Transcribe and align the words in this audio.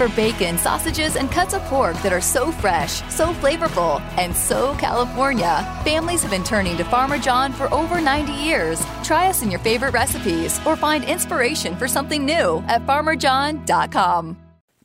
for 0.00 0.08
bacon, 0.16 0.56
sausages, 0.56 1.16
and 1.16 1.30
cuts 1.30 1.52
of 1.52 1.60
pork 1.64 1.94
that 2.02 2.10
are 2.10 2.22
so 2.22 2.50
fresh, 2.52 3.02
so 3.10 3.34
flavorful, 3.34 4.00
and 4.16 4.34
so 4.34 4.74
California, 4.78 5.62
families 5.84 6.22
have 6.22 6.30
been 6.30 6.42
turning 6.42 6.78
to 6.78 6.84
Farmer 6.84 7.18
John 7.18 7.52
for 7.52 7.68
over 7.70 8.00
90 8.00 8.32
years. 8.32 8.80
Try 9.02 9.28
us 9.28 9.42
in 9.42 9.50
your 9.50 9.60
favorite 9.60 9.92
recipes 9.92 10.58
or 10.64 10.74
find 10.74 11.04
inspiration 11.04 11.76
for 11.76 11.86
something 11.86 12.24
new 12.24 12.64
at 12.66 12.86
farmerjohn.com. 12.86 14.36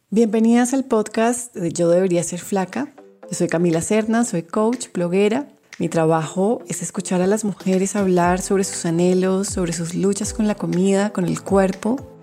Bienvenidas 0.10 0.74
al 0.74 0.83
podcast 0.83 1.54
de 1.56 1.72
Yo 1.72 1.90
Debería 1.90 2.24
Ser 2.24 2.40
Flaca. 2.40 2.94
Yo 3.24 3.38
soy 3.38 3.47
Camila 3.47 3.79
Cerna, 3.79 4.26
soy 4.26 4.44
coach, 4.44 4.88
bloguera. 4.92 5.47
Mi 5.79 5.88
trabajo 5.88 6.62
es 6.68 6.82
escuchar 6.82 7.22
a 7.22 7.28
las 7.28 7.46
mujeres 7.46 7.96
hablar 7.96 8.42
sobre 8.42 8.66
sus 8.66 8.86
anhelos, 8.86 9.47
sobre 9.47 9.72
sus 9.72 9.94
luchas 9.94 10.34
con 10.34 10.47
la 10.47 10.56
comida, 10.56 11.12
con 11.12 11.26
el 11.26 11.42
cuerpo, 11.42 12.15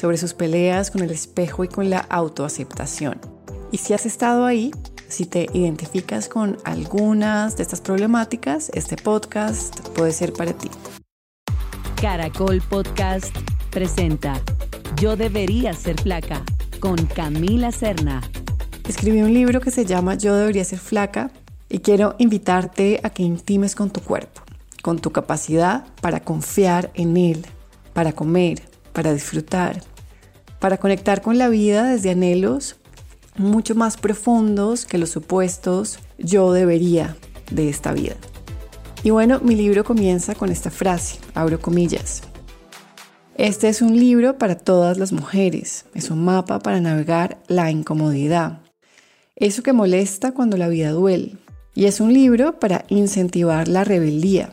sobre 0.00 0.16
sus 0.16 0.32
peleas 0.32 0.90
con 0.90 1.02
el 1.02 1.10
espejo 1.10 1.62
y 1.62 1.68
con 1.68 1.90
la 1.90 1.98
autoaceptación. 1.98 3.20
Y 3.70 3.76
si 3.76 3.92
has 3.92 4.06
estado 4.06 4.46
ahí, 4.46 4.70
si 5.08 5.26
te 5.26 5.46
identificas 5.52 6.30
con 6.30 6.56
algunas 6.64 7.58
de 7.58 7.64
estas 7.64 7.82
problemáticas, 7.82 8.70
este 8.72 8.96
podcast 8.96 9.78
puede 9.90 10.12
ser 10.12 10.32
para 10.32 10.54
ti. 10.54 10.70
Caracol 12.00 12.62
Podcast 12.62 13.36
presenta 13.70 14.40
Yo 14.96 15.16
debería 15.16 15.74
ser 15.74 16.00
flaca 16.00 16.42
con 16.80 16.96
Camila 17.04 17.70
Cerna. 17.70 18.22
Escribí 18.88 19.20
un 19.20 19.34
libro 19.34 19.60
que 19.60 19.70
se 19.70 19.84
llama 19.84 20.14
Yo 20.14 20.34
debería 20.34 20.64
ser 20.64 20.78
flaca 20.78 21.30
y 21.68 21.80
quiero 21.80 22.14
invitarte 22.16 23.00
a 23.02 23.10
que 23.10 23.22
intimes 23.22 23.74
con 23.74 23.90
tu 23.90 24.00
cuerpo, 24.00 24.40
con 24.82 24.98
tu 24.98 25.12
capacidad 25.12 25.84
para 26.00 26.20
confiar 26.20 26.90
en 26.94 27.18
él, 27.18 27.44
para 27.92 28.12
comer, 28.12 28.62
para 28.92 29.12
disfrutar, 29.12 29.82
para 30.60 30.76
conectar 30.76 31.22
con 31.22 31.38
la 31.38 31.48
vida 31.48 31.84
desde 31.88 32.10
anhelos 32.10 32.76
mucho 33.36 33.74
más 33.74 33.96
profundos 33.96 34.84
que 34.84 34.98
los 34.98 35.10
supuestos 35.10 35.98
yo 36.18 36.52
debería 36.52 37.16
de 37.50 37.68
esta 37.68 37.92
vida. 37.92 38.14
Y 39.02 39.10
bueno, 39.10 39.40
mi 39.40 39.56
libro 39.56 39.82
comienza 39.82 40.34
con 40.34 40.50
esta 40.50 40.70
frase, 40.70 41.18
abro 41.34 41.58
comillas. 41.58 42.22
Este 43.36 43.68
es 43.70 43.80
un 43.80 43.98
libro 43.98 44.36
para 44.36 44.56
todas 44.56 44.98
las 44.98 45.12
mujeres, 45.12 45.86
es 45.94 46.10
un 46.10 46.22
mapa 46.22 46.58
para 46.58 46.80
navegar 46.80 47.38
la 47.48 47.70
incomodidad, 47.70 48.60
eso 49.36 49.62
que 49.62 49.72
molesta 49.72 50.32
cuando 50.32 50.58
la 50.58 50.68
vida 50.68 50.90
duele. 50.90 51.38
Y 51.74 51.86
es 51.86 52.00
un 52.00 52.12
libro 52.12 52.58
para 52.58 52.84
incentivar 52.88 53.68
la 53.68 53.84
rebeldía. 53.84 54.52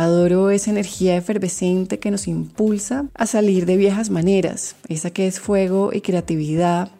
Adoro 0.00 0.48
esa 0.48 0.70
energía 0.70 1.14
efervescente 1.14 1.98
que 1.98 2.10
nos 2.10 2.26
impulsa 2.26 3.10
a 3.12 3.26
salir 3.26 3.66
de 3.66 3.76
viejas 3.76 4.08
maneras, 4.08 4.74
esa 4.88 5.10
que 5.10 5.26
es 5.26 5.40
fuego 5.40 5.90
y 5.92 6.00
creatividad 6.00 6.90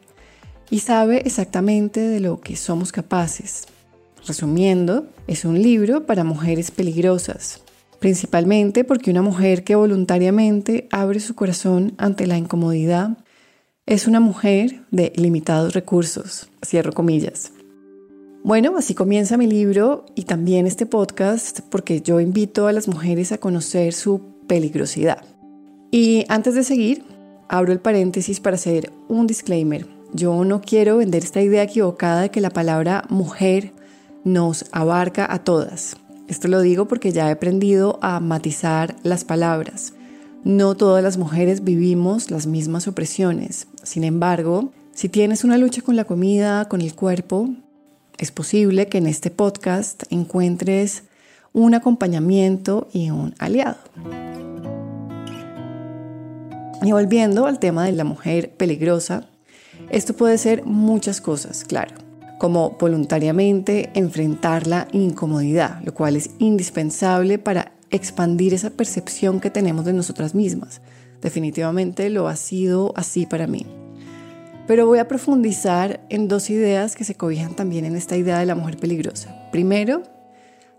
y 0.69 0.81
sabe 0.81 1.23
exactamente 1.25 1.99
de 1.99 2.21
lo 2.21 2.43
que 2.43 2.57
somos 2.57 2.93
capaces. 2.93 3.69
Resumiendo, 4.27 5.07
es 5.27 5.47
un 5.47 5.63
libro 5.63 6.05
para 6.05 6.25
mujeres 6.25 6.71
peligrosas, 6.71 7.63
principalmente 8.01 8.85
porque 8.85 9.11
una 9.11 9.23
mujer 9.23 9.65
que 9.65 9.77
voluntariamente 9.77 10.87
abre 10.93 11.21
su 11.21 11.35
corazón 11.35 11.95
ante 11.97 12.27
la 12.27 12.37
incomodidad 12.37 13.17
es 13.87 14.09
una 14.09 14.21
mujer 14.21 14.83
de 14.91 15.15
limitados 15.17 15.73
recursos, 15.73 16.51
cierro 16.63 16.93
comillas. 16.93 17.53
Bueno, 18.43 18.79
así 18.79 18.95
comienza 18.95 19.37
mi 19.37 19.47
libro 19.47 20.07
y 20.15 20.23
también 20.23 20.67
este 20.67 20.87
podcast 20.87 21.61
porque 21.69 22.01
yo 22.01 22.21
invito 22.21 22.67
a 22.67 22.73
las 22.73 22.89
mujeres 22.89 23.33
a 23.33 23.39
conocer 23.39 23.93
su 23.93 24.23
peligrosidad. 24.47 25.23
Y 25.91 26.25
antes 26.29 26.55
de 26.55 26.65
seguir, 26.65 27.05
abro 27.51 27.73
el 27.73 27.81
paréntesis 27.81 28.41
para 28.41 28.55
hacer 28.55 28.91
un 29.09 29.27
disclaimer. 29.27 29.87
Yo 30.15 30.43
no 30.47 30.63
quiero 30.63 30.97
vender 30.97 31.23
esta 31.23 31.43
idea 31.43 31.65
equivocada 31.65 32.23
de 32.23 32.31
que 32.31 32.41
la 32.41 32.49
palabra 32.49 33.05
mujer 33.11 33.75
nos 34.25 34.65
abarca 34.73 35.31
a 35.31 35.45
todas. 35.45 35.97
Esto 36.27 36.49
lo 36.49 36.63
digo 36.63 36.89
porque 36.89 37.13
ya 37.13 37.29
he 37.29 37.33
aprendido 37.33 37.99
a 38.01 38.21
matizar 38.21 38.97
las 39.03 39.23
palabras. 39.25 39.93
No 40.45 40.77
todas 40.77 41.05
las 41.05 41.19
mujeres 41.19 41.63
vivimos 41.63 42.31
las 42.31 42.47
mismas 42.47 42.89
opresiones. 42.89 43.67
Sin 43.83 44.03
embargo, 44.03 44.73
si 44.95 45.11
tienes 45.11 45.45
una 45.45 45.59
lucha 45.59 45.83
con 45.83 45.95
la 45.95 46.05
comida, 46.05 46.67
con 46.69 46.81
el 46.81 46.95
cuerpo, 46.95 47.51
es 48.21 48.33
posible 48.33 48.87
que 48.87 48.99
en 48.99 49.07
este 49.07 49.31
podcast 49.31 50.03
encuentres 50.11 51.05
un 51.55 51.75
acompañamiento 51.75 52.87
y 52.93 53.09
un 53.09 53.35
aliado. 53.39 53.79
Y 56.83 56.93
volviendo 56.93 57.47
al 57.47 57.59
tema 57.59 57.87
de 57.87 57.93
la 57.93 58.05
mujer 58.05 58.51
peligrosa, 58.51 59.27
esto 59.89 60.13
puede 60.13 60.37
ser 60.37 60.65
muchas 60.67 61.23
cosas, 61.23 61.65
claro, 61.65 61.95
como 62.39 62.77
voluntariamente 62.79 63.91
enfrentar 63.95 64.67
la 64.67 64.87
incomodidad, 64.93 65.81
lo 65.83 65.95
cual 65.95 66.17
es 66.17 66.31
indispensable 66.39 67.39
para 67.39 67.73
expandir 67.91 68.53
esa 68.53 68.69
percepción 68.69 69.41
que 69.41 69.51
tenemos 69.51 69.87
de 69.87 69.95
nosotras 69.95 70.35
mismas. 70.35 70.83
Definitivamente 71.23 72.11
lo 72.11 72.29
ha 72.29 72.37
sido 72.37 72.93
así 72.97 73.25
para 73.25 73.47
mí. 73.47 73.80
Pero 74.71 74.87
voy 74.87 75.01
a 75.01 75.09
profundizar 75.09 76.07
en 76.11 76.29
dos 76.29 76.49
ideas 76.49 76.95
que 76.95 77.03
se 77.03 77.17
cobijan 77.17 77.57
también 77.57 77.85
en 77.85 77.97
esta 77.97 78.17
idea 78.17 78.39
de 78.39 78.47
la 78.47 78.55
mujer 78.55 78.77
peligrosa. 78.77 79.51
Primero, 79.51 80.05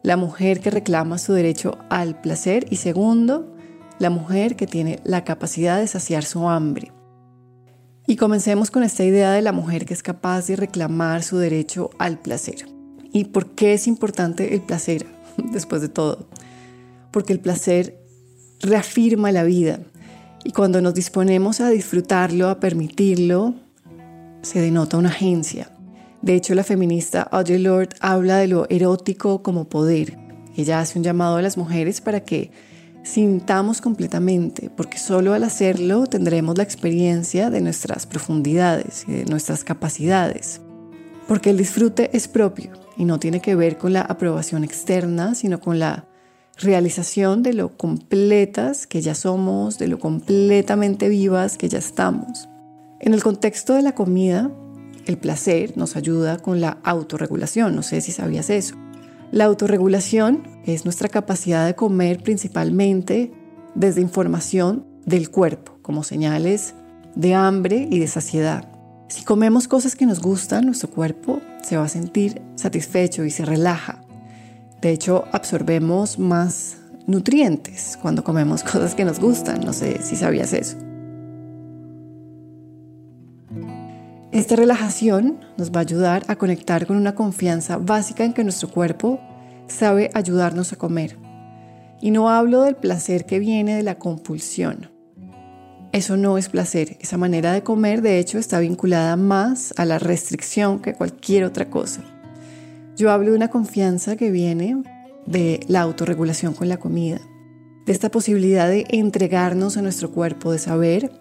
la 0.02 0.16
mujer 0.16 0.62
que 0.62 0.69
reclama 0.69 1.18
su 1.18 1.34
derecho 1.34 1.78
al 1.90 2.22
placer 2.22 2.68
y 2.69 2.78
segundo, 2.78 3.53
la 4.00 4.09
mujer 4.09 4.56
que 4.56 4.66
tiene 4.66 5.01
la 5.03 5.25
capacidad 5.25 5.78
de 5.78 5.88
saciar 5.88 6.24
su 6.24 6.47
hambre. 6.47 6.94
Y 8.07 8.16
comencemos 8.16 8.72
con 8.72 8.84
esta 8.84 9.03
idea 9.03 9.34
de 9.34 9.41
la 9.41 9.51
mujer 9.51 9.84
que 9.84 9.94
es 9.94 10.03
capaz 10.03 10.47
de 10.47 10.56
reclamar 10.56 11.22
su 11.22 11.38
derecho 11.38 11.90
al 11.97 12.18
placer. 12.18 12.66
¿Y 13.12 13.25
por 13.25 13.56
qué 13.56 13.74
es 13.74 13.88
importante 13.88 14.53
el 14.53 14.62
placer 14.62 15.06
después 15.51 15.81
de 15.81 15.90
todo? 15.90 16.30
porque 17.12 17.34
el 17.34 17.41
placer 17.41 18.01
reafirma 18.62 19.34
la 19.34 19.44
vida 19.44 19.81
y 20.46 20.53
cuando 20.53 20.81
nos 20.81 20.94
disponemos 20.94 21.59
a 21.59 21.69
disfrutarlo, 21.69 22.47
a 22.47 22.62
permitirlo, 22.62 23.53
se 24.41 24.59
denota 24.59 24.97
una 24.97 25.09
agencia. 25.09 25.69
De 26.22 26.35
hecho, 26.35 26.53
la 26.53 26.63
feminista 26.63 27.24
Audre 27.24 27.59
Lorde 27.59 27.96
habla 28.00 28.38
de 28.38 28.47
lo 28.47 28.69
erótico 28.69 29.41
como 29.41 29.68
poder. 29.68 30.18
Ella 30.56 30.79
hace 30.79 31.00
un 31.00 31.03
llamado 31.03 31.38
a 31.38 31.41
las 31.41 31.57
mujeres 31.57 32.02
para 32.02 32.22
que 32.22 32.51
sintamos 33.03 33.81
completamente, 33.81 34.69
porque 34.69 35.00
solo 35.00 35.34
al 35.34 35.44
hacerlo 35.44 36.06
tendremos 36.06 36.57
la 36.57 36.63
experiencia 36.63 37.50
de 37.50 37.62
nuestras 37.62 38.06
profundidades 38.06 39.06
y 39.07 39.13
de 39.13 39.25
nuestras 39.25 39.63
capacidades. 39.63 40.62
Porque 41.28 41.50
el 41.50 41.57
disfrute 41.57 42.16
es 42.16 42.28
propio 42.28 42.72
y 42.97 43.06
no 43.06 43.19
tiene 43.19 43.41
que 43.41 43.56
ver 43.56 43.78
con 43.78 43.94
la 43.94 44.01
aprobación 44.01 44.63
externa, 44.63 45.34
sino 45.34 45.59
con 45.59 45.80
la 45.80 46.06
realización 46.57 47.41
de 47.41 47.53
lo 47.53 47.75
completas 47.78 48.85
que 48.85 49.01
ya 49.01 49.16
somos, 49.16 49.80
de 49.80 49.88
lo 49.88 49.97
completamente 49.97 51.09
vivas 51.09 51.57
que 51.57 51.69
ya 51.69 51.80
estamos. 51.80 52.47
En 53.03 53.16
el 53.16 53.23
contexto 53.23 53.73
de 53.73 53.81
la 53.81 53.95
comida, 53.95 54.51
el 55.07 55.17
placer 55.17 55.75
nos 55.75 55.95
ayuda 55.95 56.38
con 56.38 56.62
la 56.62 56.78
autorregulación, 56.84 57.75
no 57.75 57.81
sé 57.81 58.00
si 58.00 58.12
sabías 58.12 58.51
eso. 58.51 58.75
La 59.31 59.45
autorregulación 59.45 60.44
es 60.66 60.85
nuestra 60.85 61.09
capacidad 61.09 61.66
de 61.66 61.73
comer 61.73 62.22
principalmente 62.22 63.31
desde 63.73 64.01
información 64.01 64.85
del 65.03 65.31
cuerpo, 65.31 65.79
como 65.81 66.03
señales 66.03 66.75
de 67.16 67.34
hambre 67.34 67.88
y 67.89 67.97
de 67.97 68.07
saciedad. 68.07 68.69
Si 69.09 69.23
comemos 69.23 69.68
cosas 69.68 69.95
que 69.95 70.06
nos 70.06 70.22
gustan, 70.22 70.68
nuestro 70.68 70.91
cuerpo 70.91 71.41
se 71.63 71.78
va 71.78 71.85
a 71.85 71.89
sentir 71.89 72.39
satisfecho 72.53 73.25
y 73.25 73.31
se 73.31 73.45
relaja. 73.45 74.03
De 74.79 74.91
hecho, 74.91 75.25
absorbemos 75.31 76.19
más 76.19 76.78
nutrientes 77.07 77.97
cuando 78.00 78.23
comemos 78.23 78.62
cosas 78.72 78.94
que 78.94 79.06
nos 79.06 79.19
gustan. 79.19 79.62
No 79.62 79.73
sé 79.73 80.03
si 80.03 80.16
sabías 80.16 80.53
eso. 80.53 80.91
Esta 84.31 84.56
relajación 84.56 85.42
nos 85.57 85.72
va 85.72 85.80
a 85.80 85.83
ayudar 85.83 86.24
a 86.28 86.38
conectar 86.38 86.88
con 86.88 86.95
una 86.95 87.16
confianza 87.16 87.75
básica 87.75 88.24
en 88.24 88.31
que 88.31 88.45
nuestro 88.45 88.69
cuerpo 88.69 89.19
sabe 89.68 90.10
ayudarnos 90.13 90.72
a 90.72 90.78
comer. 90.78 91.18
Y 92.00 92.12
no 92.12 92.30
hablo 92.30 92.62
del 92.62 92.78
placer 92.78 93.25
que 93.25 93.39
viene 93.39 93.75
de 93.75 93.83
la 93.83 93.95
compulsión. 93.95 94.89
Eso 95.92 96.16
no 96.16 96.38
es 96.38 96.48
placer. 96.48 96.95
Esa 97.01 97.18
manera 97.18 97.51
de 97.51 97.63
comer, 97.63 98.01
de 98.01 98.19
hecho, 98.19 98.38
está 98.38 98.60
vinculada 98.60 99.18
más 99.18 99.74
a 99.75 99.83
la 99.83 100.00
restricción 100.00 100.80
que 100.80 100.94
cualquier 100.94 101.44
otra 101.44 101.69
cosa. 101.69 102.01
Yo 102.95 103.12
hablo 103.12 103.31
de 103.31 103.36
una 103.36 103.50
confianza 103.50 104.16
que 104.16 104.31
viene 104.31 104.81
de 105.25 105.60
la 105.68 105.81
autorregulación 105.81 106.54
con 106.54 106.69
la 106.69 106.77
comida, 106.77 107.19
de 107.86 107.92
esta 107.92 108.10
posibilidad 108.10 108.69
de 108.69 108.86
entregarnos 108.92 109.75
a 109.75 109.81
nuestro 109.81 110.12
cuerpo, 110.12 110.54
de 110.54 110.60
saber 110.60 111.12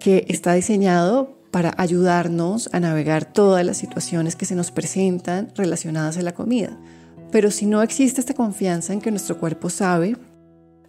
que 0.00 0.24
está 0.28 0.54
diseñado 0.54 1.35
para 1.56 1.72
ayudarnos 1.78 2.68
a 2.74 2.80
navegar 2.80 3.32
todas 3.32 3.64
las 3.64 3.78
situaciones 3.78 4.36
que 4.36 4.44
se 4.44 4.54
nos 4.54 4.70
presentan 4.70 5.50
relacionadas 5.54 6.18
a 6.18 6.22
la 6.22 6.34
comida. 6.34 6.78
Pero 7.32 7.50
si 7.50 7.64
no 7.64 7.80
existe 7.80 8.20
esta 8.20 8.34
confianza 8.34 8.92
en 8.92 9.00
que 9.00 9.10
nuestro 9.10 9.38
cuerpo 9.38 9.70
sabe, 9.70 10.18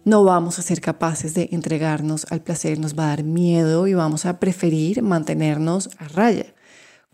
no 0.04 0.24
vamos 0.24 0.58
a 0.58 0.62
ser 0.62 0.82
capaces 0.82 1.32
de 1.32 1.48
entregarnos 1.52 2.26
al 2.30 2.42
placer, 2.42 2.78
nos 2.78 2.98
va 2.98 3.04
a 3.04 3.16
dar 3.16 3.24
miedo 3.24 3.86
y 3.86 3.94
vamos 3.94 4.26
a 4.26 4.38
preferir 4.38 5.00
mantenernos 5.00 5.88
a 5.96 6.06
raya 6.08 6.52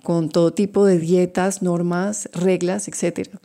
con 0.03 0.31
todo 0.31 0.53
tipo 0.53 0.85
de 0.85 0.99
dietas, 0.99 1.63
normas, 1.63 2.29
reglas, 2.33 2.89
etc. 2.89 3.37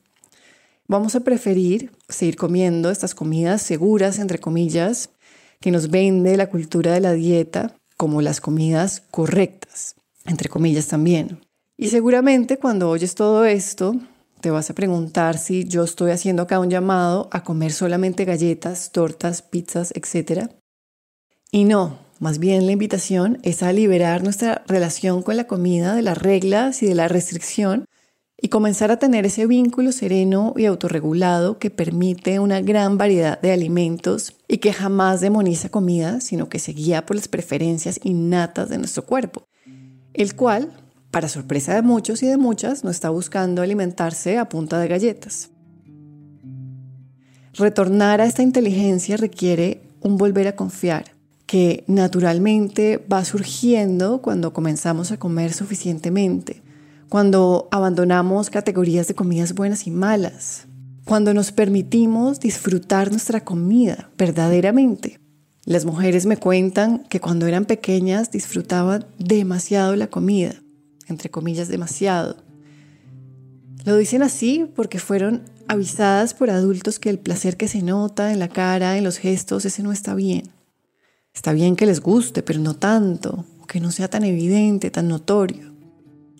Vamos 0.87 1.13
a 1.13 1.19
preferir 1.19 1.91
seguir 2.07 2.35
comiendo 2.35 2.89
estas 2.89 3.13
comidas 3.13 3.61
seguras, 3.61 4.17
entre 4.17 4.39
comillas, 4.39 5.11
que 5.61 5.69
nos 5.69 5.91
vende 5.91 6.35
la 6.35 6.49
cultura 6.49 6.93
de 6.93 6.99
la 6.99 7.13
dieta 7.13 7.75
como 7.99 8.21
las 8.21 8.39
comidas 8.39 9.03
correctas, 9.11 9.58
entre 10.25 10.49
comillas 10.49 10.87
también. 10.87 11.39
Y 11.77 11.87
seguramente 11.87 12.57
cuando 12.57 12.89
oyes 12.89 13.15
todo 13.15 13.45
esto, 13.45 13.95
te 14.41 14.51
vas 14.51 14.69
a 14.69 14.75
preguntar 14.75 15.37
si 15.37 15.65
yo 15.65 15.83
estoy 15.83 16.11
haciendo 16.11 16.43
acá 16.43 16.59
un 16.59 16.69
llamado 16.69 17.29
a 17.31 17.43
comer 17.43 17.71
solamente 17.71 18.25
galletas, 18.25 18.91
tortas, 18.91 19.41
pizzas, 19.41 19.93
etc. 19.95 20.49
Y 21.51 21.65
no, 21.65 21.99
más 22.19 22.39
bien 22.39 22.65
la 22.65 22.73
invitación 22.73 23.39
es 23.43 23.63
a 23.63 23.73
liberar 23.73 24.23
nuestra 24.23 24.63
relación 24.67 25.23
con 25.23 25.37
la 25.37 25.47
comida 25.47 25.95
de 25.95 26.01
las 26.01 26.17
reglas 26.17 26.83
y 26.83 26.85
de 26.85 26.95
la 26.95 27.07
restricción 27.07 27.85
y 28.41 28.49
comenzar 28.49 28.91
a 28.91 28.99
tener 28.99 29.25
ese 29.25 29.45
vínculo 29.47 29.91
sereno 29.91 30.53
y 30.55 30.65
autorregulado 30.65 31.59
que 31.59 31.69
permite 31.69 32.39
una 32.39 32.61
gran 32.61 32.97
variedad 32.97 33.39
de 33.41 33.51
alimentos 33.51 34.35
y 34.47 34.57
que 34.57 34.73
jamás 34.73 35.21
demoniza 35.21 35.69
comida, 35.69 36.21
sino 36.21 36.49
que 36.49 36.59
se 36.59 36.71
guía 36.71 37.05
por 37.05 37.15
las 37.15 37.27
preferencias 37.27 37.99
innatas 38.03 38.69
de 38.69 38.77
nuestro 38.77 39.05
cuerpo, 39.05 39.43
el 40.13 40.35
cual, 40.35 40.71
para 41.11 41.29
sorpresa 41.29 41.73
de 41.73 41.81
muchos 41.81 42.23
y 42.23 42.27
de 42.27 42.37
muchas, 42.37 42.83
no 42.83 42.89
está 42.89 43.09
buscando 43.09 43.61
alimentarse 43.61 44.37
a 44.37 44.49
punta 44.49 44.79
de 44.79 44.87
galletas. 44.87 45.49
Retornar 47.53 48.21
a 48.21 48.25
esta 48.25 48.41
inteligencia 48.41 49.17
requiere 49.17 49.81
un 50.01 50.17
volver 50.17 50.47
a 50.47 50.55
confiar, 50.55 51.15
que 51.45 51.83
naturalmente 51.87 53.03
va 53.11 53.25
surgiendo 53.25 54.21
cuando 54.21 54.53
comenzamos 54.53 55.11
a 55.11 55.17
comer 55.17 55.51
suficientemente, 55.51 56.61
cuando 57.09 57.67
abandonamos 57.71 58.49
categorías 58.49 59.07
de 59.07 59.15
comidas 59.15 59.53
buenas 59.53 59.87
y 59.87 59.91
malas, 59.91 60.67
cuando 61.05 61.33
nos 61.33 61.51
permitimos 61.51 62.39
disfrutar 62.39 63.09
nuestra 63.09 63.43
comida 63.43 64.11
verdaderamente. 64.15 65.18
Las 65.69 65.85
mujeres 65.85 66.25
me 66.25 66.37
cuentan 66.37 67.03
que 67.09 67.19
cuando 67.19 67.45
eran 67.45 67.65
pequeñas 67.65 68.31
disfrutaban 68.31 69.05
demasiado 69.19 69.95
la 69.95 70.07
comida, 70.07 70.55
entre 71.07 71.29
comillas 71.29 71.67
demasiado. 71.67 72.37
Lo 73.85 73.95
dicen 73.95 74.23
así 74.23 74.65
porque 74.75 74.97
fueron 74.97 75.43
avisadas 75.67 76.33
por 76.33 76.49
adultos 76.49 76.97
que 76.97 77.11
el 77.11 77.19
placer 77.19 77.55
que 77.55 77.67
se 77.67 77.83
nota 77.83 78.33
en 78.33 78.39
la 78.39 78.47
cara, 78.47 78.97
en 78.97 79.03
los 79.03 79.19
gestos, 79.19 79.63
ese 79.63 79.83
no 79.83 79.91
está 79.91 80.15
bien. 80.15 80.49
Está 81.35 81.53
bien 81.53 81.75
que 81.75 81.85
les 81.85 82.01
guste, 82.01 82.41
pero 82.41 82.57
no 82.59 82.75
tanto, 82.75 83.45
que 83.67 83.79
no 83.79 83.91
sea 83.91 84.07
tan 84.07 84.23
evidente, 84.23 84.89
tan 84.89 85.07
notorio. 85.07 85.71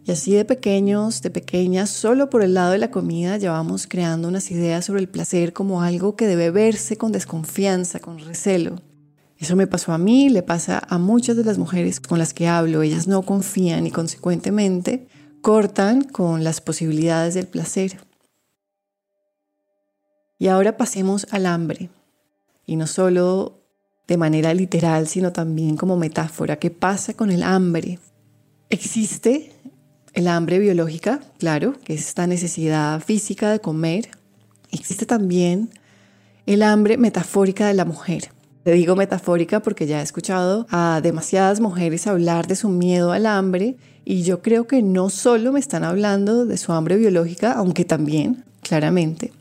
Y 0.06 0.10
así 0.12 0.34
de 0.34 0.44
pequeños, 0.44 1.22
de 1.22 1.30
pequeñas, 1.30 1.92
solo 1.92 2.32
por 2.32 2.42
el 2.42 2.56
lado 2.56 2.72
de 2.72 2.80
la 2.80 2.90
comida 2.90 3.38
ya 3.38 3.52
vamos 3.52 3.86
creando 3.86 4.28
unas 4.28 4.50
ideas 4.50 4.86
sobre 4.86 5.02
el 5.02 5.08
placer 5.08 5.54
como 5.54 5.84
algo 5.84 6.16
que 6.16 6.26
debe 6.26 6.50
verse 6.50 6.98
con 6.98 7.12
desconfianza, 7.12 8.00
con 8.00 8.18
recelo. 8.18 8.89
Eso 9.40 9.56
me 9.56 9.68
pasó 9.68 9.94
a 9.94 9.98
mí, 9.98 10.30
le 10.30 10.44
pasa 10.44 10.84
a 10.90 10.98
muchas 10.98 11.38
de 11.38 11.46
las 11.46 11.58
mujeres 11.58 12.02
con 12.02 12.20
las 12.20 12.34
que 12.34 12.50
hablo. 12.50 12.82
Ellas 12.82 13.08
no 13.08 13.22
confían 13.22 13.88
y 13.88 13.92
consecuentemente 13.92 15.08
cortan 15.42 16.04
con 16.04 16.44
las 16.44 16.60
posibilidades 16.60 17.36
del 17.36 17.48
placer. 17.48 18.02
Y 20.38 20.48
ahora 20.48 20.76
pasemos 20.76 21.26
al 21.32 21.46
hambre. 21.46 21.90
Y 22.66 22.76
no 22.76 22.86
solo 22.86 23.62
de 24.08 24.18
manera 24.18 24.54
literal, 24.54 25.08
sino 25.08 25.32
también 25.32 25.78
como 25.78 25.96
metáfora. 25.96 26.58
¿Qué 26.58 26.70
pasa 26.70 27.14
con 27.14 27.32
el 27.32 27.44
hambre? 27.44 27.98
Existe 28.70 29.54
el 30.14 30.28
hambre 30.28 30.60
biológica, 30.60 31.22
claro, 31.38 31.76
que 31.86 31.94
es 31.94 32.08
esta 32.08 32.28
necesidad 32.28 33.00
física 33.00 33.52
de 33.52 33.62
comer. 33.62 34.10
Existe 34.70 35.06
también 35.06 35.70
el 36.46 36.62
hambre 36.62 36.98
metafórica 36.98 37.68
de 37.68 37.74
la 37.74 37.86
mujer. 37.86 38.32
Te 38.70 38.76
digo 38.76 38.96
metafórica 38.96 39.62
porque 39.62 39.88
ya 39.88 40.00
he 40.00 40.04
escuchado 40.04 40.68
a 40.70 41.02
demasiadas 41.02 41.60
mujeres 41.60 42.06
hablar 42.06 42.46
de 42.46 42.56
su 42.56 42.70
miedo 42.70 43.14
al 43.14 43.26
hambre 43.26 43.78
y 44.06 44.22
yo 44.22 44.44
creo 44.44 44.68
que 44.68 44.84
no 44.84 45.10
solo 45.10 45.52
me 45.52 45.60
están 45.60 45.84
hablando 45.84 46.46
de 46.46 46.56
su 46.56 46.72
hambre 46.72 46.96
biológica, 46.96 47.54
aunque 47.54 47.84
también, 47.84 48.44
claramente, 48.62 49.34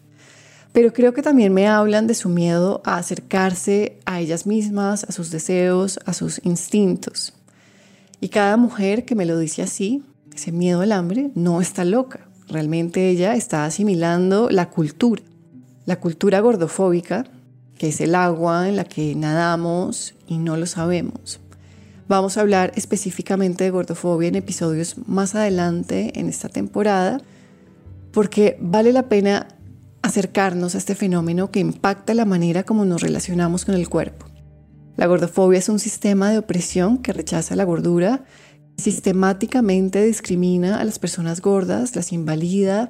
pero 0.72 0.94
creo 0.94 1.12
que 1.12 1.20
también 1.20 1.52
me 1.52 1.68
hablan 1.68 2.06
de 2.06 2.14
su 2.14 2.30
miedo 2.30 2.80
a 2.86 2.96
acercarse 2.96 3.98
a 4.06 4.18
ellas 4.18 4.46
mismas, 4.46 5.04
a 5.04 5.12
sus 5.12 5.30
deseos, 5.30 6.00
a 6.06 6.14
sus 6.14 6.40
instintos. 6.42 7.34
Y 8.22 8.30
cada 8.30 8.56
mujer 8.56 9.04
que 9.04 9.14
me 9.14 9.26
lo 9.26 9.38
dice 9.38 9.60
así, 9.60 10.02
ese 10.34 10.52
miedo 10.52 10.80
al 10.80 10.92
hambre, 10.92 11.32
no 11.34 11.60
está 11.60 11.84
loca. 11.84 12.26
Realmente 12.48 13.10
ella 13.10 13.34
está 13.34 13.66
asimilando 13.66 14.48
la 14.48 14.70
cultura, 14.70 15.22
la 15.84 16.00
cultura 16.00 16.40
gordofóbica, 16.40 17.26
que 17.78 17.88
es 17.88 18.00
el 18.00 18.14
agua 18.14 18.68
en 18.68 18.76
la 18.76 18.84
que 18.84 19.14
nadamos 19.14 20.14
y 20.26 20.38
no 20.38 20.56
lo 20.56 20.66
sabemos. 20.66 21.40
Vamos 22.08 22.36
a 22.36 22.40
hablar 22.40 22.72
específicamente 22.74 23.64
de 23.64 23.70
gordofobia 23.70 24.28
en 24.28 24.34
episodios 24.34 24.96
más 25.06 25.34
adelante 25.34 26.18
en 26.18 26.28
esta 26.28 26.48
temporada, 26.48 27.20
porque 28.12 28.56
vale 28.60 28.92
la 28.92 29.08
pena 29.08 29.48
acercarnos 30.02 30.74
a 30.74 30.78
este 30.78 30.94
fenómeno 30.94 31.50
que 31.50 31.60
impacta 31.60 32.14
la 32.14 32.24
manera 32.24 32.64
como 32.64 32.84
nos 32.84 33.02
relacionamos 33.02 33.64
con 33.64 33.74
el 33.74 33.88
cuerpo. 33.88 34.26
La 34.96 35.06
gordofobia 35.06 35.58
es 35.58 35.68
un 35.68 35.78
sistema 35.78 36.30
de 36.30 36.38
opresión 36.38 36.98
que 36.98 37.12
rechaza 37.12 37.56
la 37.56 37.64
gordura, 37.64 38.24
sistemáticamente 38.78 40.02
discrimina 40.04 40.80
a 40.80 40.84
las 40.84 40.98
personas 40.98 41.40
gordas, 41.40 41.94
las 41.94 42.12
invalida, 42.12 42.88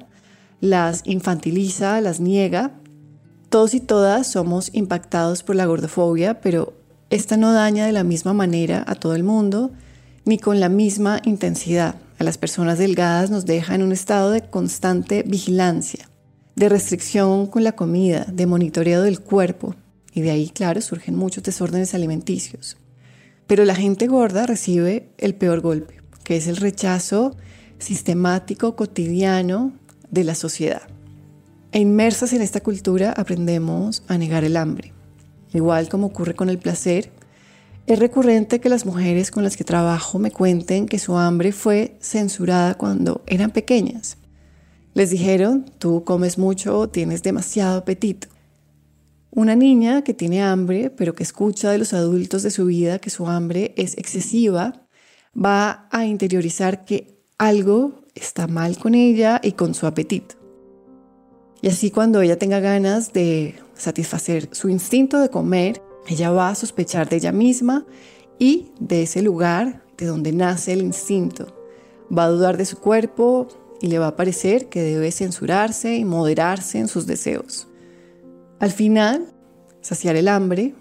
las 0.61 1.01
infantiliza, 1.05 1.99
las 2.01 2.19
niega. 2.19 2.71
Todos 3.49 3.73
y 3.73 3.79
todas 3.79 4.27
somos 4.27 4.69
impactados 4.73 5.41
por 5.43 5.55
la 5.55 5.65
gordofobia, 5.65 6.39
pero 6.39 6.73
esta 7.09 7.35
no 7.35 7.51
daña 7.51 7.87
de 7.87 7.91
la 7.91 8.03
misma 8.03 8.33
manera 8.33 8.83
a 8.87 8.95
todo 8.95 9.15
el 9.15 9.23
mundo 9.23 9.71
ni 10.23 10.37
con 10.37 10.59
la 10.59 10.69
misma 10.69 11.19
intensidad. 11.25 11.95
A 12.19 12.23
las 12.23 12.37
personas 12.37 12.77
delgadas 12.77 13.31
nos 13.31 13.47
deja 13.47 13.73
en 13.73 13.81
un 13.81 13.91
estado 13.91 14.29
de 14.29 14.41
constante 14.41 15.23
vigilancia 15.23 16.07
de 16.55 16.67
restricción 16.67 17.47
con 17.47 17.63
la 17.63 17.71
comida, 17.71 18.25
de 18.31 18.45
monitoreo 18.45 19.01
del 19.01 19.21
cuerpo, 19.21 19.75
y 20.13 20.21
de 20.21 20.31
ahí, 20.31 20.49
claro, 20.49 20.81
surgen 20.81 21.15
muchos 21.15 21.41
desórdenes 21.41 21.93
alimenticios. 21.93 22.75
Pero 23.47 23.63
la 23.63 23.75
gente 23.75 24.07
gorda 24.07 24.45
recibe 24.45 25.09
el 25.17 25.35
peor 25.35 25.61
golpe, 25.61 26.01
que 26.25 26.35
es 26.35 26.47
el 26.47 26.57
rechazo 26.57 27.37
sistemático, 27.77 28.75
cotidiano 28.75 29.71
de 30.11 30.25
la 30.25 30.35
sociedad. 30.35 30.81
E 31.71 31.79
inmersas 31.79 32.33
en 32.33 32.41
esta 32.41 32.61
cultura 32.61 33.11
aprendemos 33.11 34.03
a 34.07 34.17
negar 34.17 34.43
el 34.43 34.57
hambre. 34.57 34.93
Igual 35.53 35.89
como 35.89 36.07
ocurre 36.07 36.35
con 36.35 36.49
el 36.49 36.59
placer, 36.59 37.11
es 37.87 37.99
recurrente 37.99 38.59
que 38.59 38.69
las 38.69 38.85
mujeres 38.85 39.31
con 39.31 39.43
las 39.43 39.57
que 39.57 39.63
trabajo 39.63 40.19
me 40.19 40.31
cuenten 40.31 40.87
que 40.87 40.99
su 40.99 41.17
hambre 41.17 41.51
fue 41.51 41.97
censurada 42.01 42.75
cuando 42.75 43.23
eran 43.27 43.51
pequeñas 43.51 44.19
les 44.93 45.11
dijeron, 45.11 45.65
tú 45.77 46.03
comes 46.03 46.37
mucho, 46.37 46.89
tienes 46.89 47.23
demasiado 47.23 47.77
apetito. 47.77 48.27
Una 49.31 49.55
niña 49.55 50.03
que 50.03 50.13
tiene 50.13 50.41
hambre, 50.41 50.89
pero 50.89 51.13
que 51.13 51.23
escucha 51.23 51.71
de 51.71 51.77
los 51.77 51.93
adultos 51.93 52.43
de 52.43 52.51
su 52.51 52.65
vida 52.65 52.99
que 52.99 53.09
su 53.09 53.27
hambre 53.27 53.73
es 53.77 53.97
excesiva, 53.97 54.87
va 55.33 55.87
a 55.91 56.05
interiorizar 56.05 56.83
que 56.83 57.23
algo 57.37 58.01
está 58.15 58.47
mal 58.47 58.77
con 58.77 58.95
ella 58.95 59.39
y 59.43 59.53
con 59.53 59.73
su 59.73 59.85
apetito. 59.85 60.38
Y 61.61 61.67
así 61.67 61.91
cuando 61.91 62.21
ella 62.21 62.39
tenga 62.39 62.59
ganas 62.59 63.11
de 63.13 63.55
satisfacer 63.75 64.49
su 64.51 64.69
instinto 64.69 65.19
de 65.19 65.29
comer, 65.29 65.81
ella 66.07 66.31
va 66.31 66.49
a 66.49 66.55
sospechar 66.55 67.09
de 67.09 67.17
ella 67.17 67.31
misma 67.31 67.85
y 68.37 68.71
de 68.79 69.03
ese 69.03 69.21
lugar 69.21 69.83
de 69.97 70.05
donde 70.05 70.31
nace 70.31 70.73
el 70.73 70.81
instinto. 70.81 71.47
Va 72.15 72.23
a 72.23 72.29
dudar 72.29 72.57
de 72.57 72.65
su 72.65 72.77
cuerpo, 72.79 73.47
y 73.81 73.87
le 73.87 73.99
va 73.99 74.07
a 74.07 74.15
parecer 74.15 74.67
que 74.67 74.81
debe 74.81 75.11
censurarse 75.11 75.95
y 75.95 76.05
moderarse 76.05 76.79
en 76.79 76.87
sus 76.87 77.05
deseos. 77.05 77.67
Al 78.59 78.71
final, 78.71 79.33
saciar 79.81 80.15
el 80.15 80.27
hambre, 80.27 80.75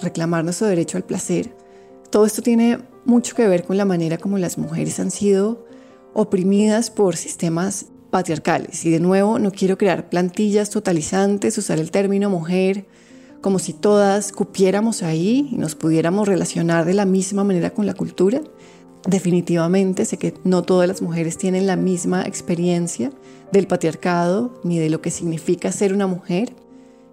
reclamar 0.00 0.44
nuestro 0.44 0.68
derecho 0.68 0.96
al 0.96 1.04
placer, 1.04 1.54
todo 2.10 2.26
esto 2.26 2.42
tiene 2.42 2.78
mucho 3.04 3.34
que 3.34 3.48
ver 3.48 3.64
con 3.64 3.76
la 3.76 3.84
manera 3.84 4.18
como 4.18 4.38
las 4.38 4.58
mujeres 4.58 5.00
han 5.00 5.10
sido 5.10 5.66
oprimidas 6.12 6.90
por 6.90 7.16
sistemas 7.16 7.86
patriarcales. 8.10 8.84
Y 8.84 8.90
de 8.90 9.00
nuevo, 9.00 9.38
no 9.38 9.50
quiero 9.52 9.78
crear 9.78 10.08
plantillas 10.08 10.70
totalizantes, 10.70 11.56
usar 11.58 11.78
el 11.78 11.90
término 11.90 12.28
mujer 12.28 12.86
como 13.40 13.58
si 13.58 13.72
todas 13.72 14.32
cupiéramos 14.32 15.02
ahí 15.02 15.48
y 15.50 15.56
nos 15.56 15.74
pudiéramos 15.74 16.28
relacionar 16.28 16.84
de 16.84 16.94
la 16.94 17.06
misma 17.06 17.44
manera 17.44 17.70
con 17.70 17.86
la 17.86 17.94
cultura. 17.94 18.42
Definitivamente 19.08 20.04
sé 20.04 20.18
que 20.18 20.34
no 20.44 20.62
todas 20.62 20.86
las 20.86 21.00
mujeres 21.00 21.38
tienen 21.38 21.66
la 21.66 21.76
misma 21.76 22.24
experiencia 22.26 23.10
del 23.50 23.66
patriarcado 23.66 24.60
ni 24.62 24.78
de 24.78 24.90
lo 24.90 25.00
que 25.00 25.10
significa 25.10 25.72
ser 25.72 25.94
una 25.94 26.06
mujer. 26.06 26.54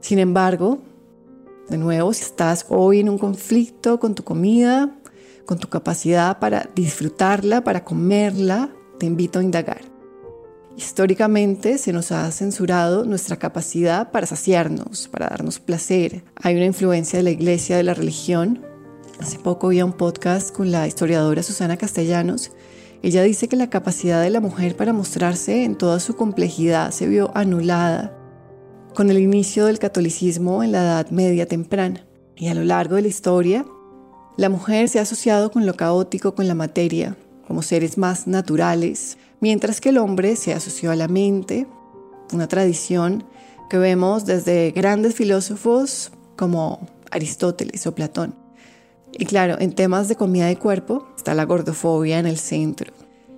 Sin 0.02 0.20
embargo, 0.20 0.80
De 1.70 1.78
nuevo, 1.78 2.14
si 2.14 2.24
estás 2.24 2.66
hoy 2.70 3.02
en 3.02 3.10
un 3.10 3.18
conflicto 3.18 4.00
con 4.00 4.16
tu 4.16 4.24
comida, 4.24 4.96
con 5.46 5.60
tu 5.60 5.68
capacidad 5.68 6.40
para 6.40 6.70
disfrutarla, 6.76 7.62
para 7.62 7.84
comerla, 7.84 8.70
te 9.00 9.06
invito 9.06 9.40
a 9.40 9.44
indagar. 9.44 9.97
Históricamente 10.78 11.80
se 11.80 11.92
nos 11.92 12.12
ha 12.12 12.30
censurado 12.30 13.04
nuestra 13.04 13.38
capacidad 13.38 14.12
para 14.12 14.28
saciarnos, 14.28 15.08
para 15.08 15.26
darnos 15.26 15.60
placer. 15.60 16.24
Hay 16.36 16.56
una 16.56 16.66
influencia 16.66 17.18
de 17.18 17.24
la 17.24 17.32
iglesia, 17.32 17.78
de 17.78 17.84
la 17.84 17.96
religión. 17.96 18.64
Hace 19.20 19.40
poco 19.40 19.70
vi 19.70 19.82
un 19.82 19.94
podcast 19.94 20.56
con 20.56 20.70
la 20.72 20.86
historiadora 20.86 21.42
Susana 21.42 21.78
Castellanos. 21.78 22.52
Ella 23.02 23.24
dice 23.24 23.48
que 23.48 23.56
la 23.56 23.72
capacidad 23.72 24.22
de 24.22 24.30
la 24.30 24.40
mujer 24.40 24.78
para 24.78 24.94
mostrarse 24.94 25.64
en 25.64 25.76
toda 25.76 26.00
su 26.00 26.16
complejidad 26.16 26.92
se 26.92 27.08
vio 27.08 27.32
anulada 27.34 28.16
con 28.94 29.10
el 29.10 29.18
inicio 29.18 29.66
del 29.66 29.80
catolicismo 29.80 30.62
en 30.62 30.74
la 30.74 30.84
Edad 30.84 31.10
Media 31.10 31.48
temprana. 31.48 32.06
Y 32.36 32.50
a 32.50 32.54
lo 32.54 32.64
largo 32.64 32.98
de 32.98 33.02
la 33.02 33.08
historia, 33.08 33.66
la 34.38 34.50
mujer 34.50 34.90
se 34.90 35.00
ha 35.00 35.02
asociado 35.02 35.50
con 35.50 35.66
lo 35.66 35.74
caótico, 35.74 36.36
con 36.36 36.48
la 36.48 36.54
materia, 36.54 37.18
como 37.48 37.64
seres 37.64 37.98
más 37.98 38.28
naturales, 38.28 39.18
mientras 39.40 39.82
que 39.82 39.90
el 39.90 39.98
hombre 39.98 40.36
se 40.36 40.54
asoció 40.54 40.92
a 40.92 40.96
la 40.96 41.08
mente, 41.08 41.68
una 42.34 42.48
tradición 42.48 43.26
que 43.70 43.78
vemos 43.78 44.26
desde 44.26 44.72
grandes 44.72 45.16
filósofos 45.16 46.12
como 46.36 46.88
Aristóteles 47.12 47.86
o 47.88 47.96
Platón. 47.96 48.36
Y 49.14 49.26
claro, 49.26 49.58
en 49.60 49.74
temas 49.74 50.08
de 50.08 50.16
comida 50.16 50.48
de 50.48 50.58
cuerpo 50.58 51.08
está 51.16 51.34
la 51.34 51.46
gordofobia 51.46 52.20
en 52.20 52.26
el 52.26 52.38
centro. 52.38 52.94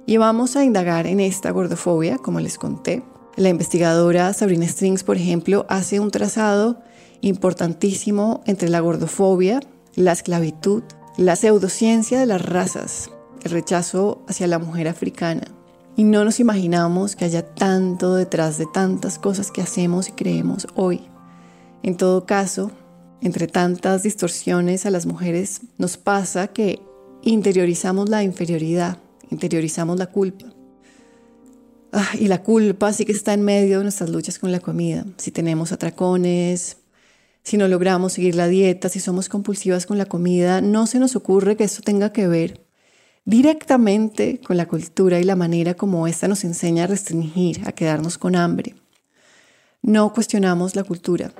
Y 0.05 0.17
vamos 0.17 0.55
a 0.55 0.63
indagar 0.63 1.07
en 1.07 1.19
esta 1.19 1.51
gordofobia, 1.51 2.17
como 2.17 2.39
les 2.39 2.57
conté, 2.57 3.03
la 3.35 3.49
investigadora 3.49 4.33
Sabrina 4.33 4.67
Strings, 4.67 5.03
por 5.03 5.15
ejemplo, 5.15 5.65
hace 5.69 5.99
un 5.99 6.11
trazado 6.11 6.81
importantísimo 7.21 8.41
entre 8.45 8.69
la 8.69 8.79
gordofobia, 8.79 9.61
la 9.95 10.11
esclavitud, 10.11 10.83
la 11.17 11.35
pseudociencia 11.35 12.19
de 12.19 12.25
las 12.25 12.43
razas, 12.43 13.09
el 13.43 13.51
rechazo 13.51 14.23
hacia 14.27 14.47
la 14.47 14.59
mujer 14.59 14.87
africana. 14.87 15.43
Y 15.95 16.03
no 16.03 16.23
nos 16.23 16.39
imaginamos 16.39 17.15
que 17.15 17.25
haya 17.25 17.45
tanto 17.45 18.15
detrás 18.15 18.57
de 18.57 18.65
tantas 18.65 19.19
cosas 19.19 19.51
que 19.51 19.61
hacemos 19.61 20.09
y 20.09 20.13
creemos 20.13 20.67
hoy. 20.75 21.01
En 21.83 21.97
todo 21.97 22.25
caso, 22.25 22.71
entre 23.21 23.47
tantas 23.47 24.03
distorsiones 24.03 24.85
a 24.85 24.91
las 24.91 25.05
mujeres, 25.05 25.61
nos 25.77 25.97
pasa 25.97 26.47
que 26.47 26.81
interiorizamos 27.21 28.09
la 28.09 28.23
inferioridad, 28.23 28.97
interiorizamos 29.29 29.97
la 29.97 30.07
culpa. 30.07 30.45
Ah, 31.91 32.11
y 32.19 32.27
la 32.27 32.43
culpa 32.43 32.93
sí 32.93 33.03
que 33.05 33.11
está 33.11 33.33
en 33.33 33.41
medio 33.41 33.79
de 33.79 33.83
nuestras 33.83 34.09
luchas 34.09 34.39
con 34.39 34.51
la 34.51 34.59
comida. 34.59 35.05
Si 35.17 35.31
tenemos 35.31 35.71
atracones, 35.71 36.77
si 37.43 37.57
no 37.57 37.67
logramos 37.67 38.13
seguir 38.13 38.35
la 38.35 38.47
dieta, 38.47 38.89
si 38.89 38.99
somos 38.99 39.27
compulsivas 39.27 39.85
con 39.85 39.97
la 39.97 40.05
comida, 40.05 40.61
no 40.61 40.85
se 40.85 40.99
nos 40.99 41.15
ocurre 41.15 41.57
que 41.57 41.63
esto 41.63 41.81
tenga 41.81 42.13
que 42.13 42.27
ver 42.27 42.68
directamente 43.25 44.39
con 44.39 44.57
la 44.57 44.67
cultura 44.67 45.19
y 45.19 45.23
la 45.23 45.35
manera 45.35 45.73
como 45.73 46.07
ésta 46.07 46.27
nos 46.27 46.43
enseña 46.43 46.85
a 46.85 46.87
restringir, 46.87 47.61
a 47.67 47.71
quedarnos 47.71 48.17
con 48.17 48.35
hambre. 48.35 48.75
No 49.81 50.13
cuestionamos 50.13 50.75
la 50.75 50.83
cultura. 50.83 51.33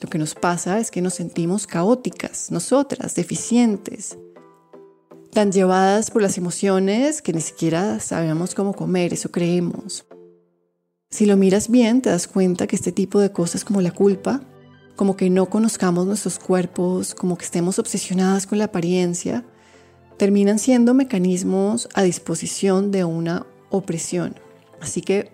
Lo 0.00 0.08
que 0.08 0.18
nos 0.18 0.34
pasa 0.34 0.78
es 0.78 0.90
que 0.90 1.02
nos 1.02 1.14
sentimos 1.14 1.66
caóticas, 1.66 2.50
nosotras, 2.50 3.14
deficientes, 3.14 4.16
tan 5.32 5.52
llevadas 5.52 6.10
por 6.10 6.22
las 6.22 6.38
emociones 6.38 7.22
que 7.22 7.32
ni 7.32 7.40
siquiera 7.40 8.00
sabemos 8.00 8.54
cómo 8.54 8.72
comer, 8.72 9.12
eso 9.12 9.30
creemos. 9.30 10.06
Si 11.10 11.26
lo 11.26 11.36
miras 11.36 11.68
bien, 11.68 12.02
te 12.02 12.10
das 12.10 12.26
cuenta 12.26 12.66
que 12.66 12.76
este 12.76 12.92
tipo 12.92 13.20
de 13.20 13.32
cosas 13.32 13.64
como 13.64 13.80
la 13.80 13.92
culpa, 13.92 14.42
como 14.94 15.16
que 15.16 15.30
no 15.30 15.46
conozcamos 15.46 16.06
nuestros 16.06 16.38
cuerpos, 16.38 17.14
como 17.14 17.38
que 17.38 17.44
estemos 17.44 17.78
obsesionadas 17.78 18.46
con 18.46 18.58
la 18.58 18.64
apariencia, 18.64 19.44
terminan 20.18 20.58
siendo 20.58 20.92
mecanismos 20.92 21.88
a 21.94 22.02
disposición 22.02 22.90
de 22.90 23.04
una 23.04 23.46
opresión. 23.70 24.34
Así 24.80 25.00
que 25.00 25.30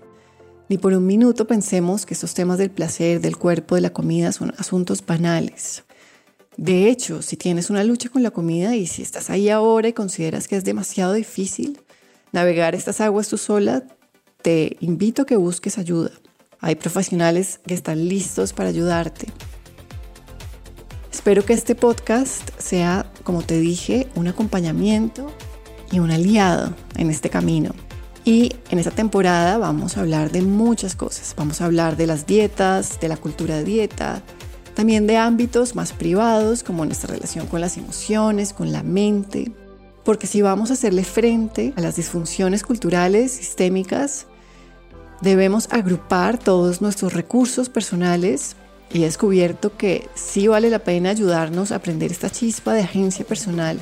ni 0.68 0.78
por 0.78 0.92
un 0.92 1.06
minuto 1.06 1.46
pensemos 1.46 2.06
que 2.06 2.14
estos 2.14 2.34
temas 2.34 2.58
del 2.58 2.70
placer, 2.70 3.20
del 3.20 3.36
cuerpo, 3.36 3.74
de 3.74 3.80
la 3.80 3.92
comida 3.92 4.32
son 4.32 4.54
asuntos 4.56 5.04
banales. 5.04 5.84
De 6.56 6.88
hecho, 6.88 7.20
si 7.20 7.36
tienes 7.36 7.68
una 7.68 7.82
lucha 7.82 8.08
con 8.08 8.22
la 8.22 8.30
comida 8.30 8.76
y 8.76 8.86
si 8.86 9.02
estás 9.02 9.28
ahí 9.28 9.48
ahora 9.48 9.88
y 9.88 9.92
consideras 9.92 10.46
que 10.46 10.56
es 10.56 10.64
demasiado 10.64 11.12
difícil 11.12 11.80
navegar 12.32 12.74
estas 12.74 13.00
aguas 13.00 13.28
tú 13.28 13.38
sola, 13.38 13.84
te 14.42 14.76
invito 14.80 15.22
a 15.22 15.26
que 15.26 15.36
busques 15.36 15.78
ayuda. 15.78 16.10
Hay 16.60 16.76
profesionales 16.76 17.60
que 17.66 17.74
están 17.74 18.08
listos 18.08 18.52
para 18.52 18.68
ayudarte. 18.68 19.26
Espero 21.14 21.44
que 21.44 21.52
este 21.52 21.76
podcast 21.76 22.50
sea, 22.58 23.06
como 23.22 23.42
te 23.42 23.60
dije, 23.60 24.08
un 24.16 24.26
acompañamiento 24.26 25.30
y 25.92 26.00
un 26.00 26.10
aliado 26.10 26.74
en 26.96 27.08
este 27.08 27.30
camino. 27.30 27.70
Y 28.24 28.56
en 28.70 28.80
esta 28.80 28.90
temporada 28.90 29.56
vamos 29.56 29.96
a 29.96 30.00
hablar 30.00 30.32
de 30.32 30.42
muchas 30.42 30.96
cosas. 30.96 31.34
Vamos 31.38 31.60
a 31.60 31.66
hablar 31.66 31.96
de 31.96 32.08
las 32.08 32.26
dietas, 32.26 32.98
de 32.98 33.08
la 33.08 33.16
cultura 33.16 33.54
de 33.56 33.62
dieta, 33.62 34.22
también 34.74 35.06
de 35.06 35.16
ámbitos 35.16 35.76
más 35.76 35.92
privados 35.92 36.64
como 36.64 36.84
nuestra 36.84 37.14
relación 37.14 37.46
con 37.46 37.60
las 37.60 37.76
emociones, 37.76 38.52
con 38.52 38.72
la 38.72 38.82
mente, 38.82 39.52
porque 40.04 40.26
si 40.26 40.42
vamos 40.42 40.70
a 40.70 40.74
hacerle 40.74 41.04
frente 41.04 41.72
a 41.76 41.80
las 41.80 41.94
disfunciones 41.94 42.64
culturales 42.64 43.30
sistémicas, 43.30 44.26
debemos 45.22 45.68
agrupar 45.70 46.38
todos 46.38 46.82
nuestros 46.82 47.12
recursos 47.12 47.68
personales 47.68 48.56
y 48.92 49.02
he 49.02 49.04
descubierto 49.04 49.76
que 49.76 50.08
sí 50.14 50.46
vale 50.46 50.70
la 50.70 50.78
pena 50.78 51.10
ayudarnos 51.10 51.72
a 51.72 51.76
aprender 51.76 52.10
esta 52.10 52.30
chispa 52.30 52.72
de 52.74 52.82
agencia 52.82 53.24
personal, 53.24 53.78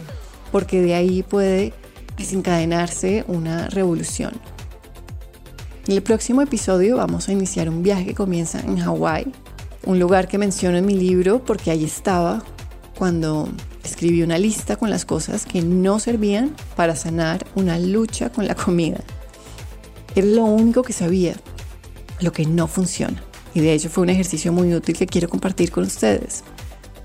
porque 0.50 0.80
de 0.80 0.94
ahí 0.94 1.22
puede 1.22 1.72
desencadenarse 2.16 3.24
una 3.28 3.68
revolución. 3.68 4.32
En 5.86 5.94
el 5.94 6.02
próximo 6.02 6.42
episodio 6.42 6.96
vamos 6.96 7.28
a 7.28 7.32
iniciar 7.32 7.68
un 7.68 7.82
viaje 7.82 8.06
que 8.06 8.14
comienza 8.14 8.60
en 8.60 8.78
Hawái 8.78 9.32
un 9.84 9.98
lugar 9.98 10.28
que 10.28 10.38
menciono 10.38 10.76
en 10.78 10.86
mi 10.86 10.94
libro 10.94 11.44
porque 11.44 11.70
ahí 11.70 11.84
estaba 11.84 12.42
cuando 12.96 13.48
escribí 13.82 14.22
una 14.22 14.38
lista 14.38 14.76
con 14.76 14.90
las 14.90 15.04
cosas 15.04 15.44
que 15.44 15.62
no 15.62 15.98
servían 15.98 16.54
para 16.76 16.94
sanar 16.94 17.44
una 17.56 17.78
lucha 17.78 18.30
con 18.30 18.46
la 18.46 18.54
comida. 18.54 19.00
Era 20.14 20.26
lo 20.26 20.44
único 20.44 20.82
que 20.82 20.92
sabía, 20.92 21.34
lo 22.20 22.32
que 22.32 22.46
no 22.46 22.68
funciona. 22.68 23.22
Y 23.54 23.60
de 23.60 23.72
hecho 23.72 23.90
fue 23.90 24.02
un 24.02 24.10
ejercicio 24.10 24.52
muy 24.52 24.74
útil 24.74 24.96
que 24.96 25.06
quiero 25.06 25.28
compartir 25.28 25.70
con 25.70 25.84
ustedes. 25.84 26.44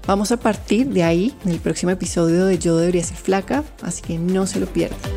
Vamos 0.06 0.32
a 0.32 0.38
partir 0.38 0.88
de 0.88 1.04
ahí 1.04 1.34
en 1.44 1.52
el 1.52 1.60
próximo 1.60 1.92
episodio 1.92 2.46
de 2.46 2.58
Yo 2.58 2.78
debería 2.78 3.04
ser 3.04 3.18
flaca, 3.18 3.64
así 3.82 4.02
que 4.02 4.18
no 4.18 4.48
se 4.48 4.60
lo 4.60 4.68
pierdan. 4.68 5.17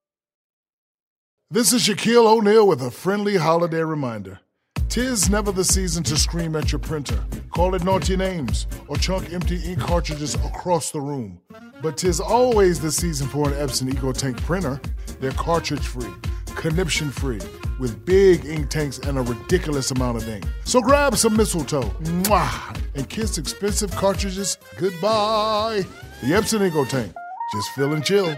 This 1.53 1.73
is 1.73 1.83
Shaquille 1.83 2.27
O'Neal 2.27 2.65
with 2.65 2.81
a 2.81 2.89
friendly 2.89 3.35
holiday 3.35 3.83
reminder. 3.83 4.39
Tis 4.87 5.29
never 5.29 5.51
the 5.51 5.65
season 5.65 6.01
to 6.03 6.15
scream 6.15 6.55
at 6.55 6.71
your 6.71 6.79
printer, 6.79 7.21
call 7.49 7.75
it 7.75 7.83
naughty 7.83 8.15
names, 8.15 8.67
or 8.87 8.95
chunk 8.95 9.33
empty 9.33 9.57
ink 9.65 9.81
cartridges 9.81 10.35
across 10.35 10.91
the 10.91 11.01
room. 11.01 11.41
But 11.81 11.97
tis 11.97 12.21
always 12.21 12.79
the 12.79 12.89
season 12.89 13.27
for 13.27 13.49
an 13.49 13.55
Epson 13.55 13.91
EcoTank 13.91 14.37
printer. 14.43 14.79
They're 15.19 15.31
cartridge 15.31 15.85
free, 15.85 16.13
conniption 16.55 17.11
free, 17.11 17.41
with 17.81 18.05
big 18.05 18.45
ink 18.45 18.69
tanks 18.69 18.99
and 18.99 19.17
a 19.17 19.21
ridiculous 19.21 19.91
amount 19.91 20.23
of 20.23 20.29
ink. 20.29 20.45
So 20.63 20.79
grab 20.79 21.17
some 21.17 21.35
mistletoe 21.35 21.81
mwah, 21.81 22.81
and 22.95 23.09
kiss 23.09 23.37
expensive 23.37 23.91
cartridges 23.91 24.57
goodbye. 24.77 25.83
The 26.21 26.27
Epson 26.27 26.71
EcoTank, 26.71 27.13
just 27.51 27.71
fill 27.71 27.91
and 27.91 28.05
chill. 28.05 28.37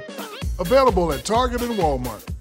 Available 0.58 1.14
at 1.14 1.24
Target 1.26 1.62
and 1.62 1.78
Walmart. 1.78 2.33